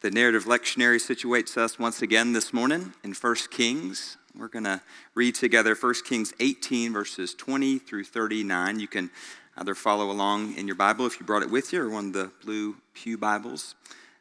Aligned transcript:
The 0.00 0.10
narrative 0.10 0.46
lectionary 0.46 0.96
situates 0.96 1.58
us 1.58 1.78
once 1.78 2.00
again 2.00 2.32
this 2.32 2.54
morning 2.54 2.94
in 3.04 3.12
1 3.12 3.34
Kings. 3.50 4.16
We're 4.34 4.48
going 4.48 4.64
to 4.64 4.80
read 5.14 5.34
together 5.34 5.74
1 5.74 5.94
Kings 6.06 6.32
18, 6.40 6.94
verses 6.94 7.34
20 7.34 7.78
through 7.80 8.04
39. 8.04 8.80
You 8.80 8.88
can 8.88 9.10
either 9.58 9.74
follow 9.74 10.10
along 10.10 10.56
in 10.56 10.66
your 10.66 10.76
Bible 10.76 11.04
if 11.04 11.20
you 11.20 11.26
brought 11.26 11.42
it 11.42 11.50
with 11.50 11.74
you 11.74 11.82
or 11.82 11.90
one 11.90 12.06
of 12.06 12.12
the 12.14 12.30
blue 12.42 12.76
Pew 12.94 13.18
Bibles 13.18 13.74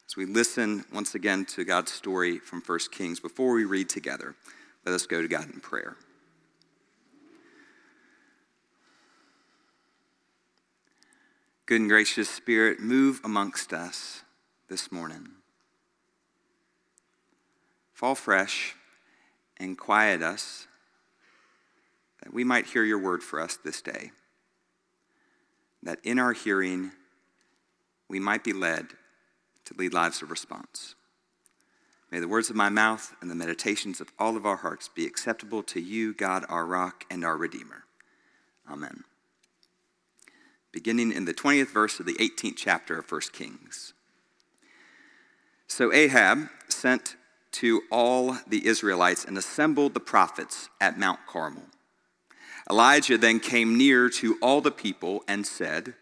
as 0.05 0.17
we 0.17 0.25
listen 0.25 0.83
once 0.93 1.15
again 1.15 1.45
to 1.45 1.63
God's 1.63 1.93
story 1.93 2.39
from 2.39 2.61
1 2.61 2.79
Kings. 2.91 3.21
Before 3.21 3.53
we 3.53 3.63
read 3.63 3.87
together, 3.87 4.35
let 4.85 4.93
us 4.93 5.07
go 5.07 5.21
to 5.21 5.29
God 5.29 5.45
in 5.45 5.61
prayer. 5.61 5.95
Good 11.65 11.79
and 11.79 11.89
gracious 11.89 12.29
Spirit, 12.29 12.81
move 12.81 13.21
amongst 13.23 13.71
us 13.71 14.23
this 14.67 14.91
morning. 14.91 15.38
Fall 17.99 18.15
fresh 18.15 18.75
and 19.57 19.77
quiet 19.77 20.21
us 20.21 20.67
that 22.23 22.33
we 22.33 22.45
might 22.45 22.67
hear 22.67 22.85
your 22.85 22.97
word 22.97 23.21
for 23.21 23.41
us 23.41 23.57
this 23.57 23.81
day. 23.81 24.11
That 25.83 25.99
in 26.05 26.17
our 26.17 26.31
hearing, 26.31 26.93
we 28.07 28.21
might 28.21 28.41
be 28.41 28.53
led 28.53 28.87
to 29.65 29.73
lead 29.73 29.93
lives 29.93 30.21
of 30.21 30.31
response. 30.31 30.95
May 32.09 32.19
the 32.21 32.29
words 32.29 32.49
of 32.49 32.55
my 32.55 32.69
mouth 32.69 33.13
and 33.19 33.29
the 33.29 33.35
meditations 33.35 33.99
of 33.99 34.13
all 34.17 34.37
of 34.37 34.45
our 34.45 34.55
hearts 34.55 34.87
be 34.87 35.05
acceptable 35.05 35.61
to 35.63 35.81
you, 35.81 36.13
God, 36.13 36.45
our 36.47 36.65
rock 36.65 37.03
and 37.11 37.25
our 37.25 37.35
Redeemer. 37.35 37.83
Amen. 38.71 39.03
Beginning 40.71 41.11
in 41.11 41.25
the 41.25 41.33
20th 41.33 41.73
verse 41.73 41.99
of 41.99 42.05
the 42.05 42.13
18th 42.13 42.55
chapter 42.55 42.97
of 42.97 43.11
1 43.11 43.21
Kings. 43.33 43.91
So 45.67 45.91
Ahab 45.91 46.47
sent 46.69 47.17
to 47.51 47.81
all 47.91 48.37
the 48.47 48.65
Israelites 48.65 49.25
and 49.25 49.37
assembled 49.37 49.93
the 49.93 49.99
prophets 49.99 50.69
at 50.79 50.99
Mount 50.99 51.19
Carmel. 51.27 51.63
Elijah 52.69 53.17
then 53.17 53.39
came 53.39 53.77
near 53.77 54.09
to 54.09 54.37
all 54.41 54.61
the 54.61 54.71
people 54.71 55.23
and 55.27 55.45
said, 55.45 55.95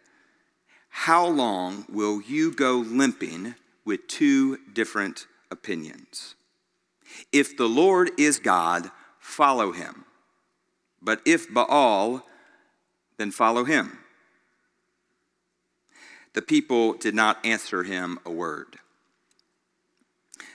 How 0.90 1.25
long 1.25 1.86
will 1.90 2.22
you 2.22 2.52
go 2.52 2.78
limping 2.78 3.56
with 3.86 4.08
two 4.08 4.58
different 4.73 5.28
opinions? 5.50 6.36
If 7.31 7.56
the 7.56 7.70
Lord 7.70 8.12
is 8.18 8.40
God, 8.40 8.92
follow 9.20 9.72
him. 9.72 10.06
But 11.02 11.22
if 11.25 11.52
Baal, 11.53 12.23
then 13.18 13.31
follow 13.31 13.64
him. 13.64 14.00
The 16.34 16.42
people 16.42 16.94
did 16.94 17.16
not 17.16 17.44
answer 17.45 17.84
him 17.84 18.20
a 18.25 18.31
word. 18.31 18.78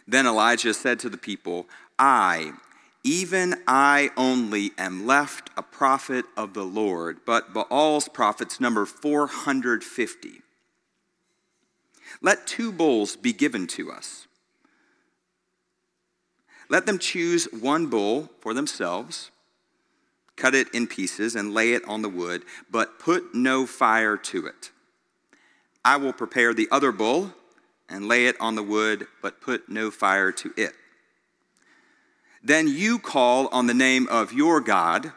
Then 0.07 0.27
Elijah 0.27 0.75
said 0.75 0.99
to 1.01 1.09
the 1.09 1.19
people, 1.19 1.67
I, 1.99 2.53
even 3.05 3.57
I 3.67 4.11
only, 4.17 4.73
am 4.79 5.07
left 5.07 5.51
a 5.57 5.63
prophet 5.63 6.25
of 6.37 6.55
the 6.55 6.65
Lord, 6.65 7.21
but 7.27 7.53
Baal's 7.53 8.09
prophets 8.09 8.61
number 8.61 8.87
450. 8.87 10.43
Let 12.21 12.47
two 12.47 12.73
bulls 12.73 13.17
be 13.17 13.33
given 13.33 13.67
to 13.69 13.91
us. 13.91 14.27
Let 16.69 16.87
them 16.87 16.99
choose 16.99 17.45
one 17.53 17.87
bull 17.87 18.31
for 18.41 18.55
themselves, 18.55 19.31
cut 20.37 20.55
it 20.55 20.73
in 20.73 20.87
pieces, 20.87 21.35
and 21.35 21.53
lay 21.53 21.73
it 21.73 21.85
on 21.87 22.03
the 22.03 22.09
wood, 22.09 22.45
but 22.71 22.99
put 22.99 23.35
no 23.35 23.67
fire 23.67 24.17
to 24.17 24.47
it. 24.47 24.71
I 25.85 25.97
will 25.97 26.13
prepare 26.13 26.55
the 26.55 26.69
other 26.71 26.93
bull 26.93 27.35
and 27.89 28.09
lay 28.09 28.27
it 28.27 28.37
on 28.41 28.55
the 28.55 28.63
wood, 28.63 29.07
but 29.21 29.41
put 29.41 29.69
no 29.69 29.91
fire 29.91 30.33
to 30.33 30.53
it. 30.57 30.73
Then 32.43 32.67
you 32.67 32.99
call 32.99 33.49
on 33.49 33.67
the 33.67 33.75
name 33.75 34.09
of 34.09 34.33
your 34.33 34.61
God, 34.61 35.13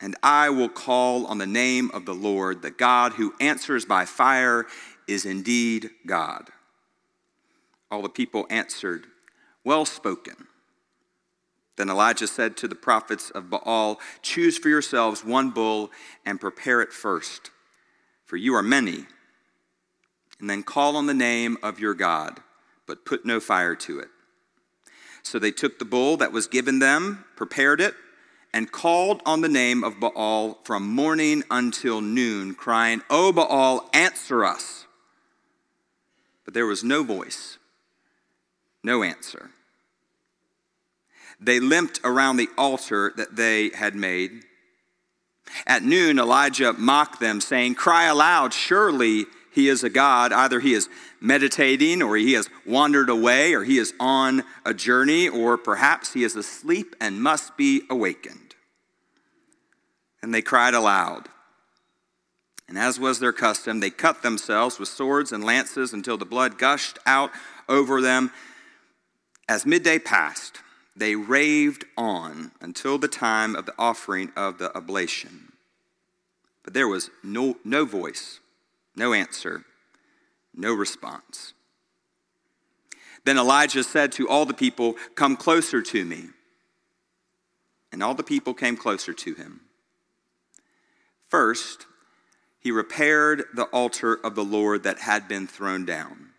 and 0.00 0.16
I 0.22 0.50
will 0.50 0.68
call 0.68 1.26
on 1.26 1.38
the 1.38 1.46
name 1.46 1.90
of 1.92 2.04
the 2.04 2.14
Lord. 2.14 2.62
The 2.62 2.70
God 2.70 3.12
who 3.12 3.34
answers 3.40 3.84
by 3.84 4.04
fire 4.04 4.66
is 5.06 5.24
indeed 5.24 5.90
God. 6.06 6.50
All 7.90 8.02
the 8.02 8.08
people 8.08 8.46
answered, 8.50 9.06
Well 9.64 9.84
spoken. 9.84 10.48
Then 11.76 11.90
Elijah 11.90 12.26
said 12.26 12.56
to 12.58 12.68
the 12.68 12.74
prophets 12.74 13.30
of 13.30 13.50
Baal, 13.50 14.00
Choose 14.22 14.58
for 14.58 14.68
yourselves 14.68 15.24
one 15.24 15.50
bull 15.50 15.90
and 16.24 16.40
prepare 16.40 16.80
it 16.80 16.92
first, 16.92 17.50
for 18.24 18.36
you 18.36 18.54
are 18.54 18.62
many 18.62 19.06
and 20.40 20.50
then 20.50 20.62
call 20.62 20.96
on 20.96 21.06
the 21.06 21.14
name 21.14 21.56
of 21.62 21.78
your 21.78 21.94
God, 21.94 22.40
but 22.86 23.04
put 23.04 23.24
no 23.24 23.40
fire 23.40 23.74
to 23.76 23.98
it. 24.00 24.08
So 25.22 25.38
they 25.38 25.52
took 25.52 25.78
the 25.78 25.84
bull 25.84 26.16
that 26.18 26.32
was 26.32 26.46
given 26.46 26.78
them, 26.78 27.24
prepared 27.36 27.80
it, 27.80 27.94
and 28.52 28.70
called 28.70 29.20
on 29.26 29.40
the 29.40 29.48
name 29.48 29.82
of 29.82 29.98
Baal 29.98 30.58
from 30.62 30.86
morning 30.86 31.42
until 31.50 32.00
noon, 32.00 32.54
crying, 32.54 33.02
O 33.10 33.32
Baal, 33.32 33.88
answer 33.92 34.44
us. 34.44 34.86
But 36.44 36.54
there 36.54 36.66
was 36.66 36.84
no 36.84 37.02
voice, 37.02 37.58
no 38.82 39.02
answer. 39.02 39.50
They 41.40 41.58
limped 41.58 42.00
around 42.04 42.36
the 42.36 42.48
altar 42.56 43.12
that 43.16 43.34
they 43.36 43.70
had 43.70 43.94
made. 43.94 44.44
At 45.66 45.82
noon, 45.82 46.18
Elijah 46.18 46.72
mocked 46.74 47.20
them, 47.20 47.40
saying, 47.40 47.74
Cry 47.74 48.04
aloud, 48.04 48.54
surely 48.54 49.26
he 49.54 49.68
is 49.68 49.84
a 49.84 49.88
God. 49.88 50.32
Either 50.32 50.58
he 50.58 50.74
is 50.74 50.88
meditating, 51.20 52.02
or 52.02 52.16
he 52.16 52.32
has 52.32 52.50
wandered 52.66 53.08
away, 53.08 53.54
or 53.54 53.62
he 53.62 53.78
is 53.78 53.94
on 54.00 54.42
a 54.64 54.74
journey, 54.74 55.28
or 55.28 55.56
perhaps 55.56 56.12
he 56.12 56.24
is 56.24 56.34
asleep 56.34 56.96
and 57.00 57.22
must 57.22 57.56
be 57.56 57.82
awakened. 57.88 58.56
And 60.20 60.34
they 60.34 60.42
cried 60.42 60.74
aloud. 60.74 61.28
And 62.68 62.76
as 62.76 62.98
was 62.98 63.20
their 63.20 63.32
custom, 63.32 63.78
they 63.78 63.90
cut 63.90 64.22
themselves 64.22 64.80
with 64.80 64.88
swords 64.88 65.30
and 65.30 65.44
lances 65.44 65.92
until 65.92 66.16
the 66.16 66.24
blood 66.24 66.58
gushed 66.58 66.98
out 67.06 67.30
over 67.68 68.00
them. 68.00 68.32
As 69.48 69.64
midday 69.64 70.00
passed, 70.00 70.58
they 70.96 71.14
raved 71.14 71.84
on 71.96 72.50
until 72.60 72.98
the 72.98 73.08
time 73.08 73.54
of 73.54 73.66
the 73.66 73.74
offering 73.78 74.32
of 74.34 74.58
the 74.58 74.76
oblation. 74.76 75.52
But 76.64 76.74
there 76.74 76.88
was 76.88 77.10
no, 77.22 77.58
no 77.64 77.84
voice 77.84 78.40
no 78.96 79.12
answer, 79.12 79.64
no 80.54 80.72
response. 80.72 81.54
Then 83.24 83.38
Elijah 83.38 83.82
said 83.82 84.12
to 84.12 84.28
all 84.28 84.44
the 84.44 84.54
people, 84.54 84.94
Come 85.14 85.36
closer 85.36 85.82
to 85.82 86.04
me. 86.04 86.28
And 87.90 88.02
all 88.02 88.14
the 88.14 88.22
people 88.22 88.54
came 88.54 88.76
closer 88.76 89.12
to 89.12 89.34
him. 89.34 89.60
First, 91.28 91.86
he 92.60 92.70
repaired 92.70 93.44
the 93.54 93.64
altar 93.64 94.14
of 94.14 94.34
the 94.34 94.44
Lord 94.44 94.82
that 94.82 95.00
had 95.00 95.28
been 95.28 95.46
thrown 95.46 95.84
down. 95.84 96.30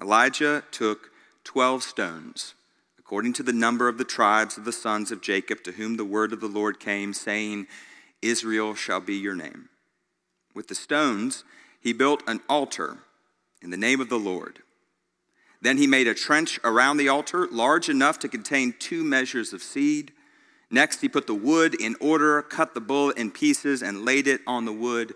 Elijah 0.00 0.62
took 0.70 1.10
12 1.44 1.82
stones, 1.82 2.54
according 2.98 3.32
to 3.34 3.42
the 3.42 3.52
number 3.52 3.88
of 3.88 3.98
the 3.98 4.04
tribes 4.04 4.58
of 4.58 4.64
the 4.64 4.72
sons 4.72 5.10
of 5.10 5.22
Jacob, 5.22 5.62
to 5.64 5.72
whom 5.72 5.96
the 5.96 6.04
word 6.04 6.32
of 6.32 6.40
the 6.40 6.48
Lord 6.48 6.80
came, 6.80 7.14
saying, 7.14 7.66
Israel 8.20 8.74
shall 8.74 9.00
be 9.00 9.14
your 9.14 9.34
name. 9.34 9.68
With 10.56 10.68
the 10.68 10.74
stones, 10.74 11.44
he 11.82 11.92
built 11.92 12.22
an 12.26 12.40
altar 12.48 13.00
in 13.60 13.68
the 13.68 13.76
name 13.76 14.00
of 14.00 14.08
the 14.08 14.18
Lord. 14.18 14.60
Then 15.60 15.76
he 15.76 15.86
made 15.86 16.08
a 16.08 16.14
trench 16.14 16.58
around 16.64 16.96
the 16.96 17.10
altar, 17.10 17.46
large 17.52 17.90
enough 17.90 18.18
to 18.20 18.28
contain 18.28 18.74
two 18.78 19.04
measures 19.04 19.52
of 19.52 19.62
seed. 19.62 20.12
Next, 20.70 21.02
he 21.02 21.10
put 21.10 21.26
the 21.26 21.34
wood 21.34 21.74
in 21.78 21.94
order, 22.00 22.40
cut 22.40 22.72
the 22.72 22.80
bull 22.80 23.10
in 23.10 23.32
pieces, 23.32 23.82
and 23.82 24.06
laid 24.06 24.26
it 24.26 24.40
on 24.46 24.64
the 24.64 24.72
wood. 24.72 25.14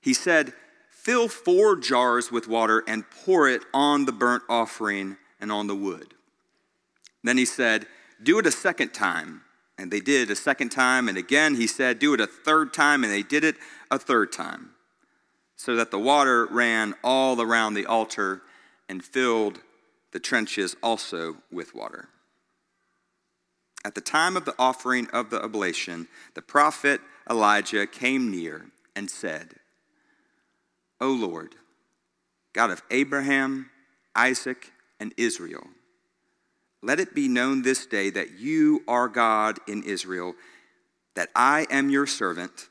He 0.00 0.14
said, 0.14 0.52
Fill 0.90 1.26
four 1.26 1.74
jars 1.74 2.30
with 2.30 2.46
water 2.46 2.84
and 2.86 3.10
pour 3.10 3.48
it 3.48 3.64
on 3.74 4.04
the 4.04 4.12
burnt 4.12 4.44
offering 4.48 5.16
and 5.40 5.50
on 5.50 5.66
the 5.66 5.74
wood. 5.74 6.14
Then 7.24 7.36
he 7.36 7.44
said, 7.44 7.88
Do 8.22 8.38
it 8.38 8.46
a 8.46 8.52
second 8.52 8.94
time. 8.94 9.42
And 9.78 9.90
they 9.90 10.00
did 10.00 10.28
it 10.28 10.32
a 10.32 10.36
second 10.36 10.70
time. 10.70 11.08
And 11.08 11.18
again, 11.18 11.56
he 11.56 11.66
said, 11.66 11.98
Do 11.98 12.14
it 12.14 12.20
a 12.20 12.26
third 12.26 12.72
time. 12.72 13.02
And 13.02 13.12
they 13.12 13.22
did 13.22 13.44
it 13.44 13.56
a 13.90 13.98
third 13.98 14.32
time, 14.32 14.70
so 15.56 15.76
that 15.76 15.90
the 15.90 15.98
water 15.98 16.46
ran 16.46 16.94
all 17.02 17.40
around 17.40 17.74
the 17.74 17.86
altar 17.86 18.42
and 18.88 19.04
filled 19.04 19.60
the 20.12 20.20
trenches 20.20 20.76
also 20.82 21.38
with 21.50 21.74
water. 21.74 22.08
At 23.84 23.94
the 23.94 24.00
time 24.00 24.36
of 24.36 24.44
the 24.44 24.54
offering 24.58 25.08
of 25.12 25.28
the 25.30 25.42
oblation, 25.42 26.08
the 26.34 26.42
prophet 26.42 27.00
Elijah 27.28 27.86
came 27.86 28.30
near 28.30 28.66
and 28.96 29.10
said, 29.10 29.56
O 31.00 31.08
Lord, 31.08 31.56
God 32.52 32.70
of 32.70 32.82
Abraham, 32.90 33.70
Isaac, 34.14 34.72
and 34.98 35.12
Israel, 35.16 35.66
let 36.84 37.00
it 37.00 37.14
be 37.14 37.28
known 37.28 37.62
this 37.62 37.86
day 37.86 38.10
that 38.10 38.38
you 38.38 38.82
are 38.86 39.08
God 39.08 39.58
in 39.66 39.82
Israel, 39.84 40.34
that 41.14 41.30
I 41.34 41.66
am 41.70 41.88
your 41.88 42.06
servant 42.06 42.68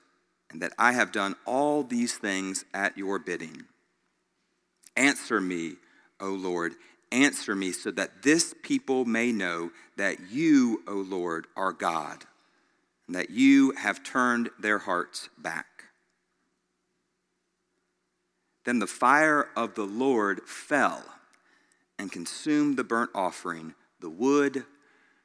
and 0.52 0.62
that 0.62 0.74
I 0.78 0.92
have 0.92 1.12
done 1.12 1.36
all 1.46 1.84
these 1.84 2.16
things 2.16 2.64
at 2.76 2.96
your 2.96 3.18
bidding. 3.18 3.64
Answer 4.96 5.42
me, 5.42 5.78
O 6.20 6.30
Lord. 6.30 6.74
Answer 7.12 7.56
me 7.56 7.72
so 7.72 7.90
that 7.92 8.22
this 8.22 8.54
people 8.62 9.04
may 9.06 9.32
know 9.32 9.72
that 9.98 10.18
you, 10.32 10.84
O 10.88 10.94
Lord, 10.94 11.48
are 11.56 11.74
God, 11.74 12.24
and 13.08 13.16
that 13.16 13.32
you 13.32 13.72
have 13.72 14.04
turned 14.04 14.52
their 14.60 14.78
hearts 14.78 15.30
back. 15.40 15.66
Then 18.64 18.78
the 18.78 18.88
fire 18.88 19.50
of 19.58 19.74
the 19.74 19.86
Lord 19.86 20.42
fell 20.46 21.04
and 21.98 22.12
consumed 22.12 22.78
the 22.78 22.84
burnt 22.84 23.12
offering, 23.16 23.74
the 24.04 24.10
wood, 24.10 24.66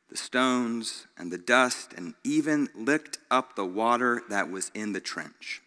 the 0.08 0.16
stones, 0.16 1.08
and 1.18 1.32
the 1.32 1.36
dust, 1.36 1.92
and 1.94 2.14
even 2.22 2.68
licked 2.74 3.18
up 3.28 3.56
the 3.56 3.66
water 3.66 4.22
that 4.30 4.50
was 4.50 4.70
in 4.72 4.92
the 4.92 5.00
trench. 5.00 5.60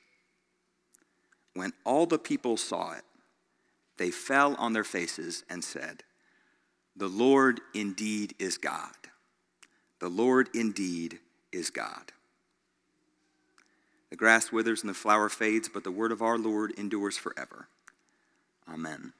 When 1.53 1.73
all 1.83 2.05
the 2.05 2.17
people 2.17 2.55
saw 2.55 2.93
it, 2.93 3.03
they 3.97 4.11
fell 4.11 4.55
on 4.55 4.71
their 4.71 4.85
faces 4.85 5.43
and 5.49 5.61
said, 5.61 6.03
The 6.95 7.09
Lord 7.09 7.59
indeed 7.75 8.33
is 8.39 8.57
God. 8.57 8.95
The 9.99 10.09
Lord 10.09 10.49
indeed 10.55 11.19
is 11.51 11.69
God. 11.69 12.13
The 14.09 14.15
grass 14.15 14.53
withers 14.53 14.81
and 14.81 14.89
the 14.89 14.93
flower 14.93 15.27
fades, 15.27 15.67
but 15.67 15.83
the 15.83 15.91
word 15.91 16.13
of 16.13 16.21
our 16.21 16.37
Lord 16.37 16.71
endures 16.77 17.17
forever. 17.17 17.67
Amen. 18.71 19.11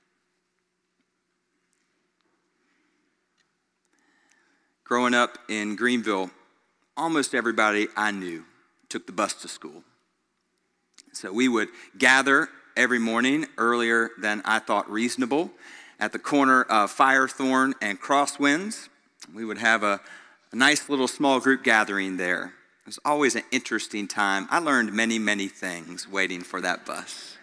Growing 4.92 5.14
up 5.14 5.38
in 5.48 5.78
Greenville, 5.78 6.32
almost 6.98 7.34
everybody 7.34 7.88
I 7.96 8.12
knew 8.12 8.44
took 8.90 9.06
the 9.06 9.14
bus 9.14 9.34
to 9.36 9.48
school. 9.48 9.86
So 11.14 11.32
we 11.32 11.48
would 11.48 11.70
gather 11.98 12.50
every 12.76 13.00
morning 13.00 13.46
earlier 13.58 14.10
than 14.20 14.42
I 14.44 14.60
thought 14.60 14.92
reasonable 14.92 15.50
at 15.98 16.12
the 16.12 16.20
corner 16.20 16.64
of 16.64 16.94
Firethorn 16.94 17.72
and 17.82 18.02
Crosswinds. 18.02 18.90
We 19.34 19.46
would 19.46 19.60
have 19.60 19.82
a, 19.82 20.02
a 20.52 20.56
nice 20.58 20.90
little 20.90 21.08
small 21.08 21.40
group 21.40 21.64
gathering 21.64 22.18
there. 22.18 22.48
It 22.82 22.88
was 22.88 23.00
always 23.06 23.38
an 23.38 23.44
interesting 23.50 24.10
time. 24.10 24.46
I 24.52 24.60
learned 24.60 24.92
many, 24.92 25.18
many 25.18 25.48
things 25.48 26.06
waiting 26.06 26.42
for 26.42 26.60
that 26.60 26.86
bus. 26.86 27.38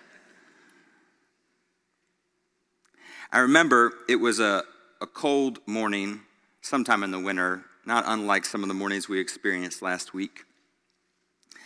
I 3.32 3.38
remember 3.38 3.94
it 4.06 4.16
was 4.16 4.38
a, 4.38 4.64
a 5.00 5.06
cold 5.06 5.60
morning 5.64 6.20
sometime 6.60 7.02
in 7.02 7.10
the 7.10 7.18
winter, 7.18 7.64
not 7.84 8.04
unlike 8.06 8.44
some 8.44 8.62
of 8.62 8.68
the 8.68 8.74
mornings 8.74 9.08
we 9.08 9.20
experienced 9.20 9.82
last 9.82 10.12
week. 10.12 10.44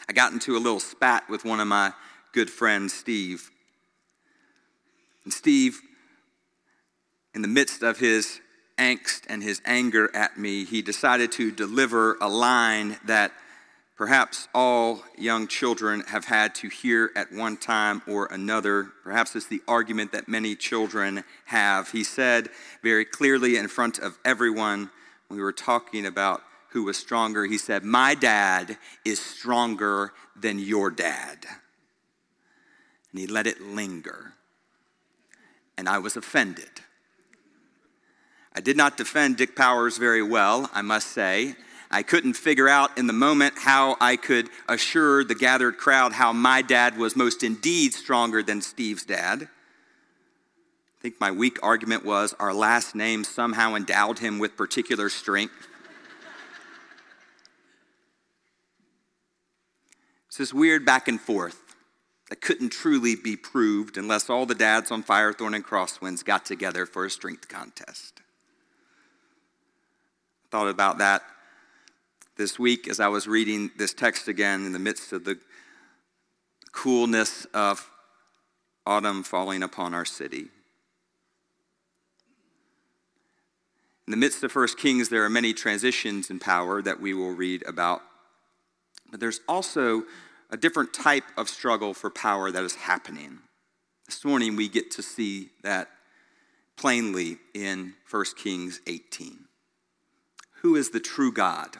I 0.08 0.12
got 0.12 0.32
into 0.32 0.56
a 0.56 0.58
little 0.58 0.80
spat 0.80 1.28
with 1.28 1.44
one 1.44 1.60
of 1.60 1.68
my 1.68 1.92
good 2.32 2.50
friends, 2.50 2.92
Steve. 2.92 3.50
And 5.24 5.32
Steve, 5.32 5.80
in 7.34 7.42
the 7.42 7.48
midst 7.48 7.82
of 7.82 7.98
his 7.98 8.40
angst 8.78 9.22
and 9.28 9.42
his 9.42 9.60
anger 9.64 10.10
at 10.14 10.38
me, 10.38 10.64
he 10.64 10.82
decided 10.82 11.32
to 11.32 11.50
deliver 11.50 12.16
a 12.20 12.28
line 12.28 12.98
that 13.04 13.32
perhaps 13.96 14.48
all 14.54 15.02
young 15.16 15.46
children 15.46 16.00
have 16.08 16.24
had 16.24 16.54
to 16.56 16.68
hear 16.68 17.10
at 17.14 17.32
one 17.32 17.56
time 17.56 18.02
or 18.06 18.26
another. 18.26 18.88
Perhaps 19.04 19.36
it's 19.36 19.46
the 19.46 19.62
argument 19.68 20.12
that 20.12 20.28
many 20.28 20.54
children 20.54 21.24
have. 21.46 21.90
He 21.90 22.04
said 22.04 22.48
very 22.82 23.04
clearly 23.04 23.56
in 23.56 23.68
front 23.68 23.98
of 23.98 24.18
everyone, 24.24 24.90
when 25.28 25.36
we 25.38 25.42
were 25.42 25.52
talking 25.52 26.06
about 26.06 26.42
who 26.70 26.84
was 26.84 26.96
stronger, 26.96 27.44
he 27.44 27.58
said, 27.58 27.84
My 27.84 28.14
dad 28.14 28.78
is 29.04 29.20
stronger 29.20 30.12
than 30.34 30.58
your 30.58 30.90
dad. 30.90 31.44
And 33.10 33.20
he 33.20 33.26
let 33.26 33.46
it 33.46 33.60
linger. 33.60 34.32
And 35.76 35.88
I 35.88 35.98
was 35.98 36.16
offended. 36.16 36.70
I 38.54 38.60
did 38.60 38.76
not 38.76 38.96
defend 38.96 39.36
Dick 39.36 39.56
Powers 39.56 39.96
very 39.96 40.22
well, 40.22 40.70
I 40.74 40.82
must 40.82 41.08
say. 41.08 41.54
I 41.94 42.02
couldn't 42.02 42.32
figure 42.34 42.70
out 42.70 42.96
in 42.96 43.06
the 43.06 43.12
moment 43.12 43.52
how 43.58 43.98
I 44.00 44.16
could 44.16 44.48
assure 44.66 45.24
the 45.24 45.34
gathered 45.34 45.76
crowd 45.76 46.14
how 46.14 46.32
my 46.32 46.62
dad 46.62 46.96
was 46.96 47.14
most 47.14 47.42
indeed 47.42 47.92
stronger 47.92 48.42
than 48.42 48.62
Steve's 48.62 49.04
dad. 49.04 49.42
I 49.42 51.02
think 51.02 51.20
my 51.20 51.30
weak 51.30 51.58
argument 51.62 52.02
was 52.02 52.34
our 52.40 52.54
last 52.54 52.94
name 52.94 53.24
somehow 53.24 53.74
endowed 53.74 54.20
him 54.20 54.38
with 54.38 54.56
particular 54.56 55.10
strength. 55.10 55.68
it's 60.28 60.38
this 60.38 60.54
weird 60.54 60.86
back 60.86 61.08
and 61.08 61.20
forth 61.20 61.76
that 62.30 62.40
couldn't 62.40 62.70
truly 62.70 63.16
be 63.16 63.36
proved 63.36 63.98
unless 63.98 64.30
all 64.30 64.46
the 64.46 64.54
dads 64.54 64.90
on 64.90 65.02
Firethorn 65.02 65.54
and 65.54 65.66
Crosswinds 65.66 66.24
got 66.24 66.46
together 66.46 66.86
for 66.86 67.04
a 67.04 67.10
strength 67.10 67.48
contest. 67.48 68.22
I 70.46 70.48
thought 70.50 70.68
about 70.68 70.96
that 70.96 71.22
this 72.36 72.58
week 72.58 72.88
as 72.88 73.00
I 73.00 73.08
was 73.08 73.26
reading 73.26 73.70
this 73.76 73.92
text 73.92 74.28
again 74.28 74.64
in 74.66 74.72
the 74.72 74.78
midst 74.78 75.12
of 75.12 75.24
the 75.24 75.38
coolness 76.72 77.44
of 77.52 77.90
autumn 78.86 79.22
falling 79.22 79.62
upon 79.62 79.94
our 79.94 80.04
city. 80.04 80.48
In 84.06 84.10
the 84.10 84.16
midst 84.16 84.42
of 84.42 84.50
First 84.50 84.78
Kings, 84.78 85.08
there 85.08 85.24
are 85.24 85.30
many 85.30 85.54
transitions 85.54 86.28
in 86.30 86.38
power 86.38 86.82
that 86.82 87.00
we 87.00 87.14
will 87.14 87.32
read 87.32 87.62
about. 87.66 88.02
But 89.10 89.20
there's 89.20 89.40
also 89.46 90.04
a 90.50 90.56
different 90.56 90.92
type 90.92 91.24
of 91.36 91.48
struggle 91.48 91.94
for 91.94 92.10
power 92.10 92.50
that 92.50 92.64
is 92.64 92.74
happening. 92.74 93.38
This 94.06 94.24
morning, 94.24 94.56
we 94.56 94.68
get 94.68 94.90
to 94.92 95.02
see 95.02 95.50
that 95.62 95.88
plainly 96.76 97.38
in 97.54 97.94
1 98.10 98.24
Kings 98.36 98.80
18. 98.86 99.44
Who 100.62 100.74
is 100.74 100.90
the 100.90 101.00
true 101.00 101.32
God? 101.32 101.76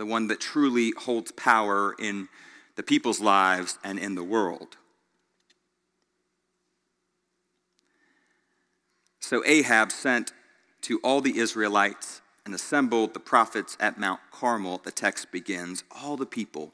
The 0.00 0.06
one 0.06 0.28
that 0.28 0.40
truly 0.40 0.94
holds 0.96 1.30
power 1.32 1.94
in 1.98 2.26
the 2.74 2.82
people's 2.82 3.20
lives 3.20 3.78
and 3.84 3.98
in 3.98 4.14
the 4.14 4.24
world. 4.24 4.78
So 9.20 9.44
Ahab 9.44 9.92
sent 9.92 10.32
to 10.82 11.00
all 11.04 11.20
the 11.20 11.36
Israelites 11.36 12.22
and 12.46 12.54
assembled 12.54 13.12
the 13.12 13.20
prophets 13.20 13.76
at 13.78 13.98
Mount 13.98 14.20
Carmel. 14.30 14.80
The 14.82 14.90
text 14.90 15.30
begins 15.30 15.84
all 15.90 16.16
the 16.16 16.24
people, 16.24 16.72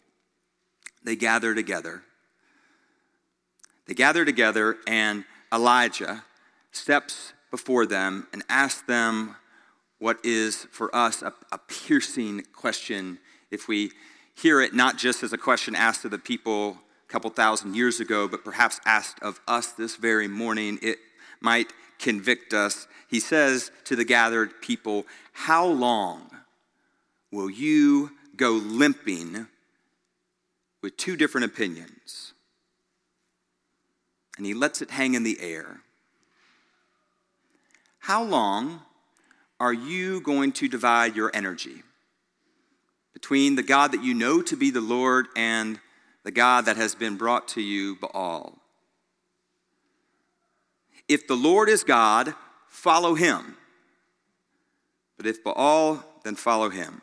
they 1.02 1.16
gather 1.16 1.52
together. 1.52 2.04
They 3.86 3.94
gather 3.94 4.24
together, 4.24 4.76
and 4.86 5.24
Elijah 5.52 6.22
steps 6.70 7.32
before 7.50 7.86
them 7.86 8.28
and 8.32 8.44
asks 8.48 8.82
them 8.82 9.34
what 9.98 10.18
is 10.24 10.66
for 10.70 10.94
us 10.94 11.22
a, 11.22 11.32
a, 11.52 11.58
piercing 11.58 12.42
question 12.52 13.18
if 13.50 13.66
we 13.68 13.90
hear 14.34 14.60
it 14.60 14.74
not 14.74 14.98
just 14.98 15.22
as 15.22 15.32
a 15.32 15.38
question 15.38 15.74
asked 15.74 16.04
of 16.04 16.10
the 16.10 16.18
people 16.18 16.78
a 17.08 17.12
couple 17.12 17.30
thousand 17.30 17.74
years 17.74 18.00
ago, 18.00 18.28
but 18.28 18.44
perhaps 18.44 18.80
asked 18.84 19.22
of 19.22 19.40
us 19.46 19.68
this 19.68 19.96
very 19.96 20.28
morning. 20.28 20.78
It 20.82 20.98
might 21.40 21.72
convict 21.98 22.52
us. 22.52 22.86
He 23.08 23.20
says 23.20 23.70
to 23.84 23.96
the 23.96 24.04
gathered 24.04 24.60
people, 24.60 25.06
How 25.32 25.66
long 25.66 26.30
will 27.30 27.50
you 27.50 28.12
go 28.36 28.50
limping 28.50 29.46
with 30.82 30.96
two 30.96 31.16
different 31.16 31.46
opinions? 31.46 32.34
And 34.36 34.44
he 34.44 34.52
lets 34.52 34.82
it 34.82 34.90
hang 34.90 35.14
in 35.14 35.22
the 35.22 35.38
air. 35.40 35.80
How 38.00 38.22
long 38.22 38.82
are 39.58 39.72
you 39.72 40.20
going 40.20 40.52
to 40.52 40.68
divide 40.68 41.16
your 41.16 41.30
energy 41.32 41.82
between 43.12 43.54
the 43.54 43.62
God 43.62 43.92
that 43.92 44.04
you 44.04 44.14
know 44.14 44.42
to 44.42 44.56
be 44.56 44.70
the 44.70 44.80
Lord 44.80 45.26
and 45.36 45.80
the 46.24 46.30
God 46.30 46.66
that 46.66 46.76
has 46.76 46.94
been 46.94 47.16
brought 47.16 47.48
to 47.48 47.62
you, 47.62 47.96
Baal? 47.96 48.58
If 51.08 51.26
the 51.26 51.36
Lord 51.36 51.68
is 51.68 51.84
God, 51.84 52.34
follow 52.68 53.14
him. 53.14 53.56
But 55.16 55.26
if 55.26 55.42
Baal, 55.42 56.04
then 56.24 56.34
follow 56.34 56.68
him. 56.68 57.00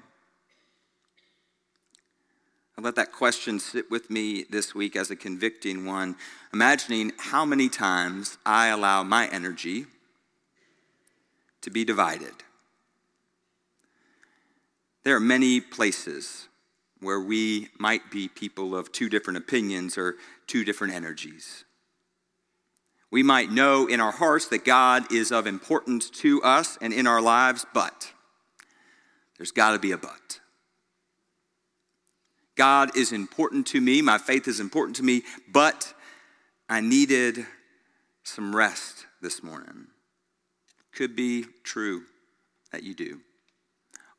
I 2.78 2.82
let 2.82 2.96
that 2.96 3.12
question 3.12 3.60
sit 3.60 3.90
with 3.90 4.10
me 4.10 4.44
this 4.50 4.74
week 4.74 4.96
as 4.96 5.10
a 5.10 5.16
convicting 5.16 5.86
one, 5.86 6.16
imagining 6.52 7.14
how 7.18 7.46
many 7.46 7.70
times 7.70 8.38
I 8.46 8.68
allow 8.68 9.04
my 9.04 9.28
energy 9.28 9.86
to 11.64 11.72
be 11.72 11.84
divided. 11.84 12.34
There 15.04 15.16
are 15.16 15.20
many 15.20 15.60
places 15.60 16.48
where 17.02 17.20
we 17.20 17.70
might 17.78 18.10
be 18.10 18.30
people 18.30 18.76
of 18.76 18.92
two 18.92 19.10
different 19.10 19.38
opinions 19.38 19.98
or 19.98 20.16
two 20.48 20.64
different 20.64 20.94
energies. 20.94 21.66
We 23.12 23.22
might 23.22 23.52
know 23.52 23.88
in 23.88 24.00
our 24.00 24.12
hearts 24.12 24.48
that 24.48 24.66
God 24.66 25.12
is 25.12 25.32
of 25.32 25.46
importance 25.46 26.10
to 26.22 26.42
us 26.42 26.78
and 26.82 26.94
in 26.94 27.06
our 27.06 27.22
lives, 27.22 27.66
but 27.74 28.12
there's 29.38 29.52
got 29.52 29.72
to 29.72 29.80
be 29.80 29.92
a 29.92 29.98
but. 29.98 30.40
God 32.56 32.96
is 32.96 33.12
important 33.12 33.68
to 33.68 33.82
me, 33.82 34.02
my 34.02 34.18
faith 34.18 34.48
is 34.48 34.60
important 34.60 34.96
to 34.98 35.04
me, 35.04 35.24
but 35.52 35.94
I 36.70 36.82
needed 36.82 37.46
some 38.24 38.56
rest 38.56 39.06
this 39.22 39.44
morning. 39.44 39.88
Could 40.96 41.16
be 41.16 41.46
true 41.64 42.04
that 42.72 42.84
you 42.84 42.94
do. 42.94 43.22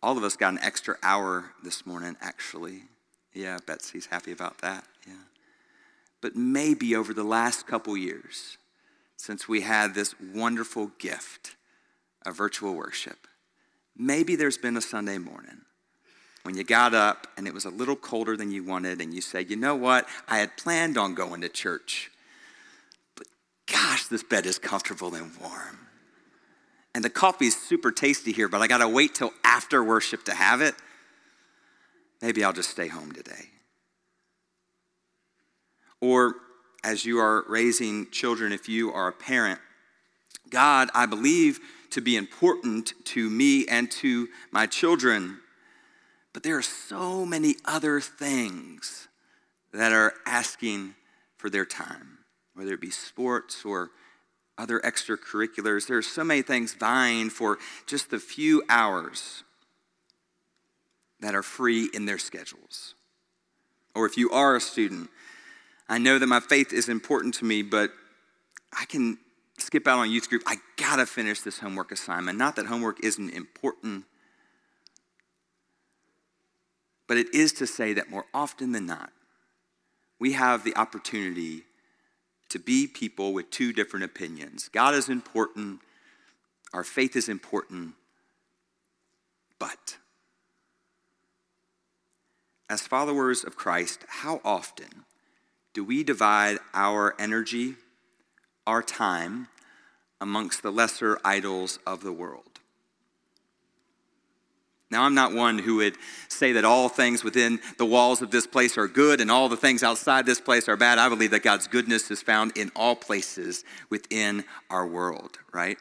All 0.02 0.19
of 0.19 0.25
us 0.25 0.37
got 0.37 0.52
an 0.52 0.59
extra 0.61 0.97
hour 1.02 1.52
this 1.62 1.87
morning, 1.87 2.16
actually. 2.21 2.83
Yeah, 3.33 3.59
Betsy's 3.66 4.07
happy 4.07 4.33
about 4.33 4.59
that. 4.59 4.85
Yeah. 5.07 5.14
But 6.21 6.37
maybe 6.37 6.95
over 6.95 7.14
the 7.14 7.25
last 7.25 7.66
couple 7.66 7.97
years, 7.97 8.59
since 9.16 9.49
we 9.49 9.62
had 9.62 9.95
this 9.95 10.14
wonderful 10.35 10.93
gift 10.99 11.57
of 12.26 12.37
virtual 12.37 12.75
worship, 12.75 13.26
maybe 13.97 14.37
there's 14.37 14.59
been 14.59 14.76
a 14.76 14.83
Sunday 14.83 15.19
morning 15.19 15.62
when 16.45 16.57
you 16.57 16.64
got 16.64 16.95
up 16.95 17.26
and 17.37 17.49
it 17.49 17.54
was 17.54 17.64
a 17.64 17.71
little 17.71 17.97
colder 17.97 18.37
than 18.37 18.52
you 18.52 18.62
wanted, 18.62 19.00
and 19.00 19.12
you 19.12 19.21
said, 19.21 19.50
You 19.50 19.57
know 19.57 19.75
what? 19.75 20.07
I 20.28 20.38
had 20.38 20.57
planned 20.57 20.97
on 20.97 21.14
going 21.14 21.40
to 21.40 21.49
church, 21.49 22.11
but 23.16 23.26
gosh, 23.66 24.07
this 24.07 24.23
bed 24.23 24.47
is 24.47 24.59
comfortable 24.59 25.14
and 25.14 25.33
warm. 25.40 25.84
And 26.94 27.04
the 27.04 27.10
coffee 27.10 27.46
is 27.46 27.56
super 27.56 27.90
tasty 27.90 28.32
here, 28.32 28.48
but 28.48 28.62
I 28.62 28.68
got 28.68 28.78
to 28.78 28.88
wait 28.88 29.14
till 29.14 29.32
after 29.42 29.82
worship 29.82 30.24
to 30.26 30.34
have 30.34 30.60
it. 30.60 30.74
Maybe 32.22 32.44
I'll 32.44 32.52
just 32.52 32.70
stay 32.70 32.88
home 32.88 33.12
today. 33.12 33.50
Or 36.00 36.36
as 36.84 37.04
you 37.04 37.18
are 37.18 37.44
raising 37.48 38.10
children, 38.10 38.52
if 38.52 38.68
you 38.68 38.92
are 38.92 39.08
a 39.08 39.12
parent, 39.12 39.58
God, 40.50 40.88
I 40.94 41.06
believe 41.06 41.58
to 41.90 42.00
be 42.00 42.16
important 42.16 42.92
to 43.06 43.28
me 43.28 43.66
and 43.66 43.90
to 43.90 44.28
my 44.50 44.66
children. 44.66 45.38
But 46.32 46.42
there 46.42 46.56
are 46.56 46.62
so 46.62 47.24
many 47.24 47.56
other 47.64 48.00
things 48.00 49.08
that 49.72 49.92
are 49.92 50.14
asking 50.26 50.94
for 51.36 51.50
their 51.50 51.64
time, 51.64 52.18
whether 52.54 52.74
it 52.74 52.80
be 52.80 52.90
sports 52.90 53.64
or 53.64 53.90
other 54.56 54.80
extracurriculars. 54.80 55.87
There 55.87 55.99
are 55.99 56.02
so 56.02 56.25
many 56.25 56.42
things 56.42 56.75
vying 56.75 57.30
for 57.30 57.58
just 57.87 58.11
the 58.11 58.18
few 58.18 58.62
hours 58.68 59.42
that 61.20 61.34
are 61.34 61.42
free 61.42 61.88
in 61.92 62.06
their 62.06 62.18
schedules. 62.18 62.94
Or 63.94 64.06
if 64.06 64.16
you 64.16 64.30
are 64.30 64.56
a 64.56 64.61
student, 64.61 65.11
I 65.88 65.99
know 65.99 66.18
that 66.18 66.26
my 66.26 66.40
faith 66.40 66.73
is 66.73 66.88
important 66.88 67.34
to 67.34 67.44
me, 67.44 67.62
but 67.62 67.90
I 68.78 68.84
can 68.87 69.18
skip 69.58 69.87
out 69.87 69.99
on 69.99 70.11
youth 70.11 70.28
group. 70.28 70.42
I 70.46 70.56
gotta 70.76 71.06
finish 71.06 71.40
this 71.40 71.61
homework 71.61 71.92
assignment. 71.92 72.38
Not 72.38 72.56
that 72.56 72.66
homework 72.66 73.02
isn't 73.04 73.30
important, 73.30 74.04
but 77.06 77.16
it 77.16 77.34
is 77.34 77.52
to 77.54 77.66
say 77.66 77.92
that 77.92 78.11
more 78.11 78.25
often 78.34 78.73
than 78.73 78.87
not, 78.87 79.12
we 80.18 80.32
have 80.32 80.64
the 80.64 80.76
opportunity 80.76 81.64
to 82.54 82.61
be 82.61 82.87
people 82.87 83.32
with 83.32 83.50
two 83.50 83.73
different 83.73 84.04
opinions. 84.04 84.68
God 84.68 84.94
is 84.94 85.08
important, 85.08 85.80
our 86.73 86.84
faith 86.84 87.16
is 87.16 87.28
important, 87.28 87.94
but 89.58 89.96
as 92.70 92.87
followers 92.87 93.42
of 93.42 93.56
Christ, 93.56 94.04
how 94.06 94.40
often 94.44 95.04
do 95.73 95.82
we 95.82 96.04
divide 96.04 96.58
our 96.73 97.16
energy, 97.18 97.75
our 98.68 98.82
time, 98.82 99.49
amongst 100.20 100.62
the 100.62 100.70
lesser 100.70 101.18
idols 101.25 101.80
of 101.84 102.04
the 102.04 102.12
world? 102.12 102.53
Now, 104.94 105.02
I'm 105.02 105.14
not 105.16 105.32
one 105.32 105.58
who 105.58 105.78
would 105.78 105.98
say 106.28 106.52
that 106.52 106.64
all 106.64 106.88
things 106.88 107.24
within 107.24 107.58
the 107.78 107.84
walls 107.84 108.22
of 108.22 108.30
this 108.30 108.46
place 108.46 108.78
are 108.78 108.86
good 108.86 109.20
and 109.20 109.28
all 109.28 109.48
the 109.48 109.56
things 109.56 109.82
outside 109.82 110.24
this 110.24 110.40
place 110.40 110.68
are 110.68 110.76
bad. 110.76 110.98
I 110.98 111.08
believe 111.08 111.32
that 111.32 111.42
God's 111.42 111.66
goodness 111.66 112.12
is 112.12 112.22
found 112.22 112.56
in 112.56 112.70
all 112.76 112.94
places 112.94 113.64
within 113.90 114.44
our 114.70 114.86
world, 114.86 115.38
right? 115.52 115.78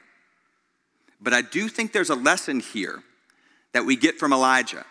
But 1.21 1.31
I 1.31 1.43
do 1.43 1.67
think 1.67 1.93
there's 1.93 2.09
a 2.09 2.15
lesson 2.15 2.59
here 2.59 3.03
that 3.73 3.85
we 3.85 3.95
get 3.95 4.17
from 4.17 4.33
Elijah. 4.33 4.83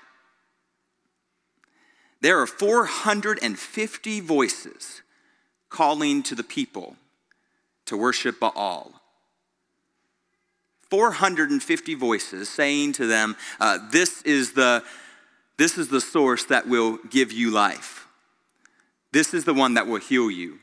There 2.21 2.41
are 2.41 2.47
450 2.47 4.21
voices 4.21 5.03
calling 5.69 6.23
to 6.23 6.37
the 6.37 6.45
people 6.45 6.95
to 7.87 7.97
worship 7.97 8.39
Baal. 8.39 9.02
450 10.93 11.95
voices 11.95 12.51
saying 12.51 12.93
to 12.93 13.07
them, 13.07 13.35
uh, 13.59 13.79
this, 13.91 14.21
is 14.25 14.53
the, 14.53 14.85
this 15.57 15.79
is 15.79 15.89
the 15.89 16.03
source 16.03 16.45
that 16.45 16.69
will 16.69 16.99
give 17.09 17.33
you 17.33 17.51
life. 17.51 18.07
This 19.11 19.33
is 19.33 19.47
the 19.47 19.55
one 19.55 19.73
that 19.73 19.87
will 19.87 20.01
heal 20.01 20.31
you, 20.31 20.59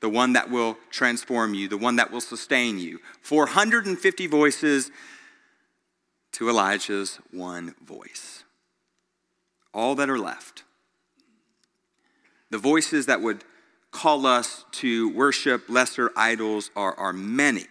the 0.00 0.08
one 0.08 0.32
that 0.32 0.50
will 0.50 0.76
transform 0.90 1.54
you, 1.54 1.68
the 1.68 1.76
one 1.76 1.94
that 1.96 2.10
will 2.10 2.20
sustain 2.20 2.80
you. 2.80 2.98
450 3.22 4.26
voices 4.26 4.90
to 6.32 6.48
Elijah's 6.48 7.20
one 7.30 7.76
voice. 7.80 8.42
All 9.72 9.94
that 9.94 10.10
are 10.10 10.18
left 10.18 10.64
the 12.50 12.58
voices 12.58 13.06
that 13.06 13.20
would 13.20 13.44
call 13.92 14.26
us 14.26 14.64
to 14.72 15.14
worship 15.14 15.68
lesser 15.68 16.10
idols 16.16 16.72
are, 16.74 16.94
are 16.94 17.12
many, 17.12 17.66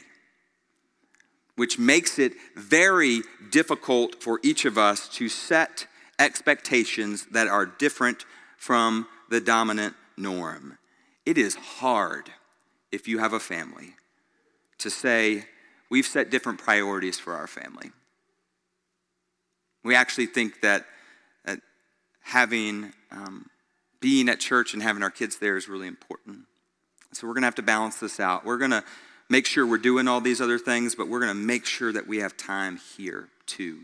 which 1.60 1.78
makes 1.78 2.18
it 2.18 2.32
very 2.56 3.22
difficult 3.52 4.24
for 4.24 4.40
each 4.44 4.64
of 4.64 4.78
us 4.78 5.10
to 5.10 5.28
set 5.28 5.88
expectations 6.18 7.26
that 7.32 7.50
are 7.50 7.66
different 7.66 8.24
from 8.58 9.06
the 9.30 9.42
dominant 9.42 9.94
norm. 10.16 10.78
It 11.26 11.38
is 11.38 11.56
hard 11.56 12.32
if 12.94 13.10
you 13.10 13.18
have 13.18 13.34
a 13.34 13.42
family 13.42 13.96
to 14.78 14.90
say, 14.90 15.44
we've 15.90 16.08
set 16.08 16.30
different 16.30 16.60
priorities 16.60 17.20
for 17.20 17.34
our 17.34 17.46
family. 17.46 17.92
We 19.84 19.96
actually 19.96 20.28
think 20.28 20.62
that, 20.62 20.86
that 21.44 21.60
having 22.22 22.94
um, 23.12 23.50
being 24.00 24.30
at 24.30 24.40
church 24.40 24.74
and 24.74 24.82
having 24.82 25.04
our 25.04 25.12
kids 25.12 25.40
there 25.40 25.58
is 25.58 25.68
really 25.68 25.88
important. 25.88 26.46
So 27.12 27.28
we're 27.28 27.34
going 27.34 27.42
to 27.42 27.48
have 27.48 27.56
to 27.56 27.64
balance 27.64 27.98
this 27.98 28.22
out. 28.22 28.46
We're 28.46 28.60
going 28.60 28.72
to 28.72 28.86
make 29.30 29.46
sure 29.46 29.66
we're 29.66 29.78
doing 29.78 30.08
all 30.08 30.20
these 30.20 30.42
other 30.42 30.58
things, 30.58 30.96
but 30.96 31.08
we're 31.08 31.20
going 31.20 31.32
to 31.32 31.34
make 31.34 31.66
sure 31.66 31.94
that 31.94 32.08
we 32.08 32.18
have 32.18 32.36
time 32.36 32.80
here 32.98 33.30
too. 33.46 33.82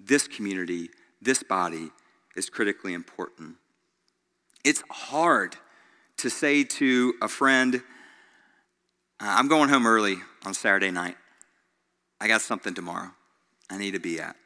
This 0.00 0.26
community, 0.26 0.90
this 1.20 1.42
body 1.42 1.90
is 2.34 2.48
critically 2.48 2.94
important. 2.94 3.56
It's 4.64 4.82
hard 4.90 5.56
to 6.18 6.30
say 6.30 6.64
to 6.64 7.14
a 7.20 7.28
friend, 7.28 7.76
uh, 7.76 7.78
I'm 9.20 9.48
going 9.48 9.68
home 9.68 9.86
early 9.86 10.16
on 10.44 10.54
Saturday 10.54 10.90
night. 10.90 11.16
I 12.20 12.28
got 12.28 12.40
something 12.40 12.74
tomorrow 12.74 13.10
I 13.70 13.78
need 13.78 13.92
to 13.92 14.00
be 14.00 14.20
at. 14.20 14.36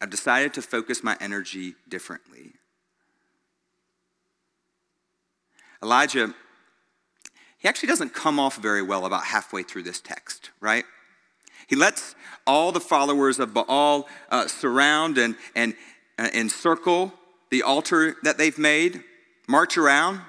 I've 0.00 0.10
decided 0.10 0.54
to 0.54 0.62
focus 0.62 1.02
my 1.02 1.16
energy 1.20 1.74
differently. 1.88 2.52
Elijah, 5.82 6.34
he 7.58 7.68
actually 7.68 7.88
doesn't 7.88 8.14
come 8.14 8.38
off 8.38 8.56
very 8.56 8.82
well 8.82 9.06
about 9.06 9.24
halfway 9.24 9.62
through 9.62 9.82
this 9.84 10.00
text, 10.00 10.50
right? 10.60 10.84
He 11.66 11.76
lets 11.76 12.14
all 12.46 12.70
the 12.72 12.80
followers 12.80 13.38
of 13.38 13.52
Baal 13.52 14.08
uh, 14.30 14.46
surround 14.46 15.18
and, 15.18 15.36
and 15.54 15.74
uh, 16.18 16.28
encircle 16.32 17.12
the 17.50 17.62
altar 17.62 18.16
that 18.22 18.38
they've 18.38 18.58
made, 18.58 19.02
march 19.48 19.76
around, 19.76 20.20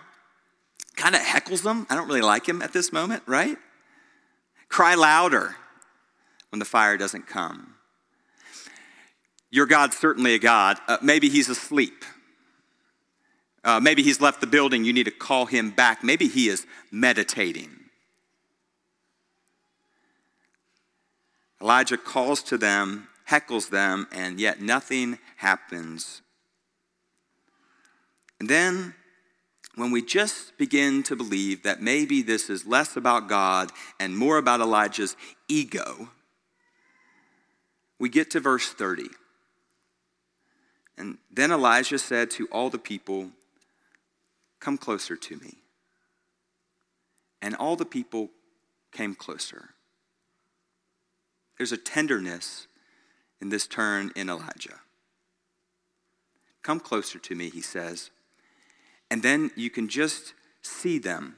kind 0.95 1.15
of 1.15 1.21
heckles 1.21 1.63
them. 1.63 1.85
I 1.89 1.95
don't 1.95 2.07
really 2.07 2.21
like 2.21 2.47
him 2.47 2.61
at 2.61 2.73
this 2.73 2.91
moment, 2.91 3.23
right? 3.25 3.57
Cry 4.69 4.95
louder 4.95 5.55
when 6.49 6.59
the 6.59 6.65
fire 6.65 6.97
doesn't 6.97 7.27
come. 7.27 7.75
Your 9.49 9.65
God's 9.65 9.97
certainly 9.97 10.33
a 10.33 10.39
God. 10.39 10.77
Uh, 10.87 10.97
maybe 11.01 11.29
he's 11.29 11.49
asleep. 11.49 12.03
Uh, 13.63 13.79
maybe 13.79 14.03
he's 14.03 14.21
left 14.21 14.41
the 14.41 14.47
building. 14.47 14.85
You 14.85 14.93
need 14.93 15.05
to 15.05 15.11
call 15.11 15.45
him 15.45 15.71
back. 15.71 16.03
Maybe 16.03 16.27
he 16.27 16.49
is 16.49 16.65
meditating. 16.91 17.69
Elijah 21.61 21.97
calls 21.97 22.43
to 22.43 22.57
them, 22.57 23.07
heckles 23.29 23.69
them, 23.69 24.07
and 24.11 24.39
yet 24.39 24.61
nothing 24.61 25.17
happens. 25.37 26.21
And 28.39 28.47
then, 28.47 28.93
when 29.75 29.91
we 29.91 30.01
just 30.01 30.57
begin 30.57 31.03
to 31.03 31.15
believe 31.15 31.63
that 31.63 31.81
maybe 31.81 32.21
this 32.21 32.49
is 32.49 32.65
less 32.65 32.95
about 32.95 33.27
God 33.27 33.71
and 33.99 34.17
more 34.17 34.37
about 34.37 34.59
Elijah's 34.59 35.15
ego, 35.47 36.09
we 37.99 38.09
get 38.09 38.31
to 38.31 38.39
verse 38.39 38.69
30. 38.69 39.07
And 40.97 41.17
then 41.31 41.51
Elijah 41.51 41.99
said 41.99 42.31
to 42.31 42.47
all 42.47 42.69
the 42.69 42.79
people, 42.79 43.31
Come 44.67 44.77
closer 44.77 45.15
to 45.15 45.37
me. 45.37 45.59
And 47.41 47.55
all 47.55 47.77
the 47.77 47.85
people 47.85 48.31
came 48.91 49.15
closer. 49.15 49.69
There's 51.55 51.71
a 51.71 51.77
tenderness 51.77 52.67
in 53.39 53.47
this 53.47 53.65
turn 53.65 54.11
in 54.13 54.29
Elijah. 54.29 54.81
Come 56.63 56.81
closer 56.81 57.17
to 57.17 57.33
me, 57.33 57.49
he 57.49 57.61
says. 57.61 58.09
And 59.09 59.23
then 59.23 59.51
you 59.55 59.69
can 59.69 59.87
just 59.87 60.33
see 60.61 60.99
them 60.99 61.37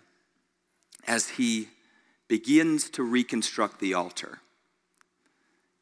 as 1.06 1.30
he 1.30 1.68
begins 2.28 2.90
to 2.90 3.04
reconstruct 3.04 3.80
the 3.80 3.94
altar. 3.94 4.40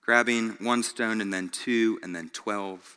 grabbing 0.01 0.49
one 0.59 0.83
stone 0.83 1.21
and 1.21 1.33
then 1.33 1.47
two 1.47 1.97
and 2.03 2.13
then 2.13 2.29
12, 2.33 2.96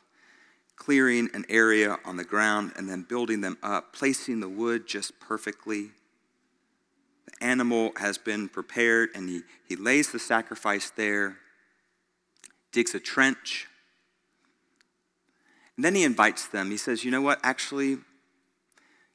clearing 0.80 1.28
an 1.34 1.44
area 1.50 1.98
on 2.06 2.16
the 2.16 2.24
ground 2.24 2.72
and 2.74 2.88
then 2.88 3.02
building 3.02 3.42
them 3.42 3.58
up, 3.62 3.92
placing 3.92 4.40
the 4.40 4.48
wood 4.48 4.88
just 4.88 5.20
perfectly. 5.20 5.90
The 7.26 7.44
animal 7.44 7.92
has 7.96 8.16
been 8.16 8.48
prepared 8.48 9.10
and 9.14 9.28
he, 9.28 9.42
he 9.68 9.76
lays 9.76 10.10
the 10.10 10.18
sacrifice 10.18 10.88
there, 10.88 11.36
digs 12.72 12.94
a 12.94 12.98
trench, 12.98 13.68
and 15.76 15.84
then 15.84 15.94
he 15.94 16.02
invites 16.02 16.46
them. 16.48 16.70
He 16.70 16.78
says, 16.78 17.04
You 17.04 17.10
know 17.10 17.22
what? 17.22 17.40
Actually, 17.42 17.98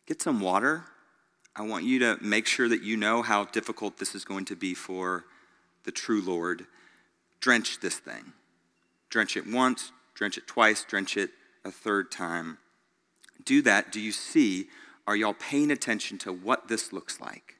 get 0.05 0.21
some 0.21 0.39
water. 0.39 0.85
I 1.55 1.63
want 1.63 1.83
you 1.83 1.97
to 1.99 2.17
make 2.21 2.45
sure 2.45 2.69
that 2.69 2.83
you 2.83 2.95
know 2.95 3.23
how 3.23 3.45
difficult 3.45 3.97
this 3.97 4.13
is 4.13 4.23
going 4.23 4.45
to 4.45 4.55
be 4.55 4.75
for 4.75 5.25
the 5.83 5.91
true 5.91 6.21
Lord. 6.21 6.67
Drench 7.39 7.79
this 7.79 7.97
thing. 7.97 8.33
Drench 9.09 9.35
it 9.35 9.47
once, 9.47 9.91
drench 10.13 10.37
it 10.37 10.45
twice, 10.45 10.83
drench 10.83 11.17
it 11.17 11.31
a 11.65 11.71
third 11.71 12.11
time. 12.11 12.59
Do 13.43 13.61
that. 13.63 13.91
Do 13.91 13.99
you 13.99 14.11
see? 14.11 14.67
Are 15.07 15.15
y'all 15.15 15.33
paying 15.33 15.71
attention 15.71 16.17
to 16.19 16.31
what 16.31 16.67
this 16.67 16.93
looks 16.93 17.19
like? 17.19 17.55